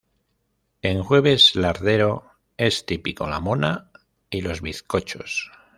[0.81, 2.25] En Jueves Lardero
[2.57, 3.91] es típico la mona
[4.31, 5.51] y los bizcochos.